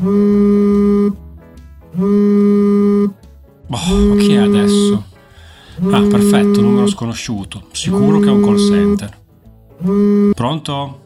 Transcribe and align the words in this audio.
Boh, 0.00 1.12
chi 4.16 4.32
è 4.32 4.38
adesso? 4.38 5.04
Ah, 5.90 6.00
perfetto, 6.00 6.62
numero 6.62 6.86
sconosciuto. 6.86 7.68
Sicuro 7.72 8.18
che 8.18 8.28
è 8.28 8.30
un 8.30 8.42
call 8.42 8.56
center. 8.56 9.18
Pronto? 10.34 11.00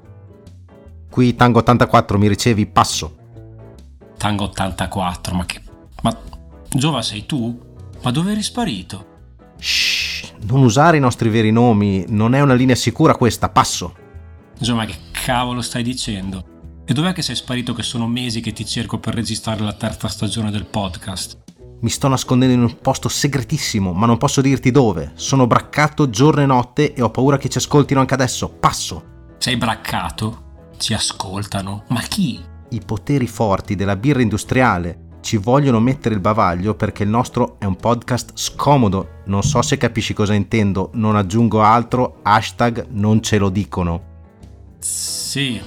Qui 1.11 1.35
Tango 1.35 1.59
84, 1.59 2.19
mi 2.19 2.29
ricevi? 2.29 2.67
Passo. 2.67 3.17
Tango 4.17 4.45
84, 4.45 5.35
ma 5.35 5.45
che... 5.45 5.61
Ma... 6.03 6.17
Giova 6.69 7.03
sei 7.03 7.27
tu? 7.27 7.61
Ma 8.03 8.11
dove 8.13 8.33
eri 8.33 8.43
sparito? 8.43 9.07
Shh, 9.59 10.35
non 10.43 10.63
usare 10.63 10.99
i 10.99 11.01
nostri 11.01 11.29
veri 11.31 11.51
nomi, 11.51 12.05
non 12.09 12.35
è 12.35 12.41
una 12.41 12.55
linea 12.55 12.77
sicura 12.77 13.17
questa, 13.17 13.49
passo. 13.49 13.95
Giova, 14.59 14.85
che 14.85 14.95
cavolo 15.11 15.63
stai 15.63 15.83
dicendo? 15.83 16.53
E 16.87 16.93
dov'è 16.93 17.15
che 17.15 17.23
sei 17.23 17.35
sparito 17.35 17.73
che 17.73 17.83
sono 17.83 18.07
mesi 18.07 18.43
che 18.43 18.53
ti 18.53 18.67
cerco 18.67 18.99
per 18.99 19.15
registrare 19.15 19.63
la 19.63 19.73
terza 19.73 20.07
stagione 20.07 20.51
del 20.51 20.67
podcast? 20.67 21.39
Mi 21.81 21.89
sto 21.89 22.09
nascondendo 22.09 22.55
in 22.55 22.61
un 22.61 22.79
posto 22.79 23.09
segretissimo, 23.09 23.95
ma 23.95 24.05
non 24.05 24.19
posso 24.19 24.43
dirti 24.43 24.71
dove. 24.71 25.13
Sono 25.15 25.47
braccato 25.47 26.11
giorno 26.11 26.43
e 26.43 26.47
notte 26.47 26.93
e 26.93 27.01
ho 27.01 27.11
paura 27.11 27.39
che 27.39 27.49
ci 27.49 27.57
ascoltino 27.57 28.01
anche 28.01 28.13
adesso. 28.13 28.51
Passo. 28.51 29.33
Sei 29.39 29.57
braccato? 29.57 30.73
Ci 30.77 30.93
ascoltano? 30.93 31.85
Ma 31.89 32.03
chi? 32.03 32.39
I 32.69 32.81
poteri 32.85 33.29
forti 33.29 33.77
della 33.77 33.97
birra 33.97 34.21
industriale 34.21 35.05
ci 35.23 35.39
vogliono 35.39 35.81
mettere 35.81 36.15
il 36.15 36.21
bavaglio 36.21 36.75
perché 36.75 37.03
il 37.03 37.09
nostro 37.09 37.57
è 37.59 37.65
un 37.65 37.77
podcast 37.77 38.33
scomodo. 38.35 39.23
Non 39.25 39.43
so 39.43 39.63
se 39.63 39.79
capisci 39.79 40.13
cosa 40.13 40.35
intendo, 40.35 40.91
non 40.93 41.17
aggiungo 41.17 41.63
altro, 41.63 42.19
hashtag 42.23 42.89
non 42.91 43.23
ce 43.23 43.39
lo 43.39 43.49
dicono. 43.49 44.13
Sì, 44.79 45.59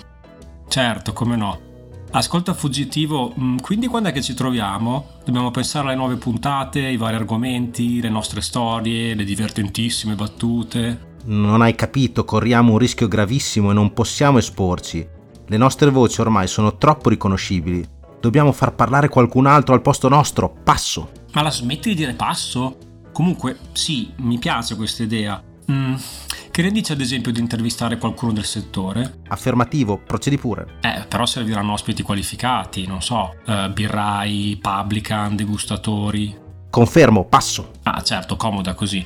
certo, 0.67 1.13
come 1.13 1.35
no. 1.35 1.65
Ascolta 2.11 2.53
fuggitivo, 2.53 3.33
mm, 3.37 3.57
quindi 3.57 3.87
quando 3.87 4.09
è 4.09 4.11
che 4.11 4.21
ci 4.21 4.33
troviamo? 4.33 5.19
Dobbiamo 5.25 5.51
pensare 5.51 5.87
alle 5.87 5.95
nuove 5.95 6.15
puntate, 6.15 6.85
ai 6.85 6.97
vari 6.97 7.15
argomenti, 7.15 7.99
le 8.01 8.09
nostre 8.09 8.41
storie, 8.41 9.13
le 9.13 9.25
divertentissime 9.25 10.15
battute. 10.15 11.15
Non 11.25 11.61
hai 11.61 11.75
capito, 11.75 12.23
corriamo 12.23 12.71
un 12.71 12.77
rischio 12.77 13.09
gravissimo 13.09 13.71
e 13.71 13.73
non 13.73 13.91
possiamo 13.91 14.38
esporci. 14.38 15.05
Le 15.45 15.57
nostre 15.57 15.89
voci 15.89 16.21
ormai 16.21 16.47
sono 16.47 16.77
troppo 16.77 17.09
riconoscibili. 17.09 17.85
Dobbiamo 18.19 18.51
far 18.51 18.73
parlare 18.73 19.09
qualcun 19.09 19.45
altro 19.45 19.73
al 19.73 19.81
posto 19.81 20.07
nostro. 20.07 20.55
Passo. 20.63 21.11
Ma 21.33 21.41
la 21.41 21.51
smetti 21.51 21.89
di 21.89 21.95
dire 21.95 22.13
passo? 22.13 22.77
Comunque, 23.11 23.57
sì, 23.73 24.11
mi 24.17 24.38
piace 24.38 24.75
questa 24.75 25.03
idea. 25.03 25.41
Mm, 25.71 25.95
che 26.58 26.63
ne 26.63 26.72
dici 26.72 26.91
ad 26.91 27.02
esempio 27.02 27.31
di 27.31 27.39
intervistare 27.39 28.00
qualcuno 28.00 28.31
del 28.31 28.44
settore? 28.44 29.19
Affermativo, 29.27 30.00
procedi 30.00 30.39
pure. 30.39 30.80
Eh, 30.81 31.05
però 31.08 31.27
serviranno 31.27 31.73
ospiti 31.73 32.02
qualificati, 32.02 32.88
non 32.88 33.00
so, 33.00 33.36
eh, 33.45 33.69
birrai, 33.69 34.58
publican, 34.59 35.35
degustatori. 35.35 36.35
Confermo, 36.72 37.25
passo. 37.25 37.73
Ah, 37.83 38.02
certo, 38.02 38.38
comoda 38.38 38.73
così. 38.73 39.05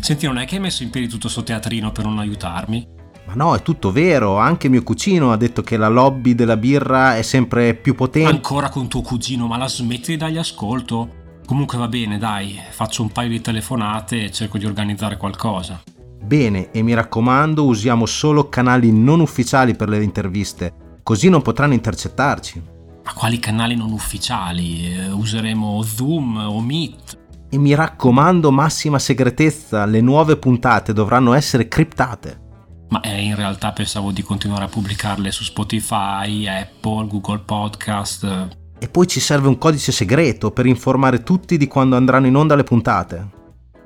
Senti, 0.00 0.26
non 0.26 0.36
è 0.36 0.44
che 0.44 0.56
hai 0.56 0.60
messo 0.60 0.82
in 0.82 0.90
piedi 0.90 1.08
tutto 1.08 1.30
sto 1.30 1.42
teatrino 1.42 1.90
per 1.90 2.04
non 2.04 2.18
aiutarmi? 2.18 2.86
Ma 3.24 3.32
no, 3.32 3.54
è 3.54 3.62
tutto 3.62 3.92
vero. 3.92 4.36
Anche 4.36 4.68
mio 4.68 4.82
cugino 4.82 5.32
ha 5.32 5.38
detto 5.38 5.62
che 5.62 5.78
la 5.78 5.88
lobby 5.88 6.34
della 6.34 6.58
birra 6.58 7.16
è 7.16 7.22
sempre 7.22 7.72
più 7.76 7.94
potente. 7.94 8.30
Ancora 8.30 8.68
con 8.68 8.88
tuo 8.88 9.00
cugino, 9.00 9.46
ma 9.46 9.56
la 9.56 9.68
smetti 9.68 10.10
di 10.10 10.16
dargli 10.18 10.36
ascolto? 10.36 11.38
Comunque 11.46 11.78
va 11.78 11.88
bene, 11.88 12.18
dai, 12.18 12.60
faccio 12.68 13.00
un 13.00 13.10
paio 13.10 13.30
di 13.30 13.40
telefonate 13.40 14.24
e 14.24 14.30
cerco 14.30 14.58
di 14.58 14.66
organizzare 14.66 15.16
qualcosa. 15.16 15.80
Bene, 16.22 16.70
e 16.70 16.82
mi 16.82 16.94
raccomando, 16.94 17.64
usiamo 17.64 18.06
solo 18.06 18.48
canali 18.48 18.92
non 18.92 19.20
ufficiali 19.20 19.74
per 19.74 19.88
le 19.88 20.02
interviste, 20.02 20.98
così 21.02 21.28
non 21.28 21.42
potranno 21.42 21.72
intercettarci. 21.72 22.62
Ma 23.04 23.12
quali 23.14 23.38
canali 23.38 23.74
non 23.74 23.90
ufficiali? 23.90 24.94
Eh, 24.94 25.10
useremo 25.10 25.82
Zoom 25.82 26.36
o 26.36 26.60
Meet? 26.60 27.18
E 27.48 27.58
mi 27.58 27.74
raccomando, 27.74 28.52
massima 28.52 28.98
segretezza, 28.98 29.84
le 29.86 30.00
nuove 30.00 30.36
puntate 30.36 30.92
dovranno 30.92 31.32
essere 31.32 31.66
criptate. 31.66 32.48
Ma 32.90 33.00
eh, 33.00 33.22
in 33.22 33.34
realtà 33.34 33.72
pensavo 33.72 34.12
di 34.12 34.22
continuare 34.22 34.64
a 34.64 34.68
pubblicarle 34.68 35.32
su 35.32 35.42
Spotify, 35.42 36.46
Apple, 36.46 37.06
Google 37.06 37.40
Podcast. 37.40 38.48
E 38.78 38.88
poi 38.88 39.06
ci 39.06 39.20
serve 39.20 39.48
un 39.48 39.58
codice 39.58 39.92
segreto 39.92 40.50
per 40.50 40.66
informare 40.66 41.22
tutti 41.22 41.56
di 41.56 41.66
quando 41.66 41.96
andranno 41.96 42.26
in 42.26 42.36
onda 42.36 42.54
le 42.54 42.64
puntate. 42.64 43.38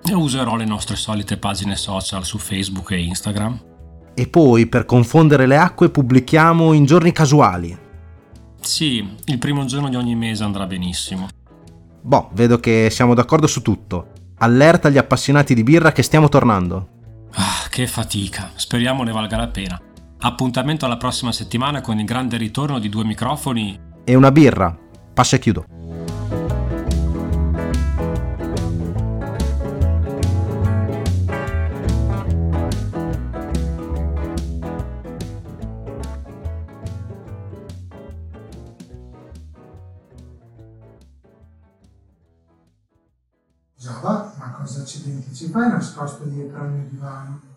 E 0.07 0.15
userò 0.15 0.57
le 0.57 0.67
nostre 0.67 0.97
solite 0.97 1.39
pagine 1.39 1.77
social 1.77 2.25
su 2.25 2.39
Facebook 2.39 2.91
e 2.91 3.03
Instagram. 3.03 3.61
E 4.15 4.29
poi, 4.29 4.67
per 4.67 4.85
confondere 4.85 5.47
le 5.47 5.57
acque, 5.57 5.89
pubblichiamo 5.89 6.73
in 6.73 6.85
giorni 6.85 7.11
casuali. 7.11 7.77
Sì, 8.61 9.17
il 9.25 9.39
primo 9.39 9.65
giorno 9.65 9.89
di 9.89 9.97
ogni 9.97 10.15
mese 10.15 10.45
andrà 10.45 10.67
benissimo. 10.67 11.29
Boh, 12.03 12.29
vedo 12.35 12.61
che 12.61 12.89
siamo 12.91 13.15
d'accordo 13.15 13.47
su 13.47 13.63
tutto. 13.63 14.09
Allerta 14.39 14.89
agli 14.89 14.99
appassionati 14.99 15.55
di 15.55 15.63
birra 15.63 15.93
che 15.93 16.03
stiamo 16.03 16.29
tornando. 16.29 16.89
Ah, 17.33 17.67
che 17.71 17.87
fatica. 17.87 18.51
Speriamo 18.55 19.03
ne 19.05 19.13
valga 19.13 19.39
la 19.39 19.49
pena. 19.49 19.81
Appuntamento 20.21 20.85
alla 20.85 20.99
prossima 20.99 21.33
settimana 21.33 21.81
con 21.81 21.99
il 21.99 22.05
grande 22.05 22.37
ritorno 22.37 22.79
di 22.79 22.89
due 22.89 23.05
microfoni. 23.05 23.81
E 24.05 24.15
una 24.15 24.31
birra. 24.31 24.77
Passa 25.15 25.37
e 25.37 25.39
chiudo. 25.39 25.65
Giova, 43.85 44.33
ma 44.39 44.51
cosa 44.53 44.81
accidenti 44.81 45.35
ci 45.35 45.51
fai 45.51 45.69
nascosto 45.69 46.25
dietro 46.25 46.59
al 46.59 46.71
mio 46.71 46.89
divano? 46.89 47.54